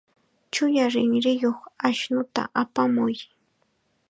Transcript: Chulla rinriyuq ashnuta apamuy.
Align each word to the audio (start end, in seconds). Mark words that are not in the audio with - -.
Chulla 0.53 0.85
rinriyuq 0.93 1.59
ashnuta 1.89 2.41
apamuy. 2.63 3.15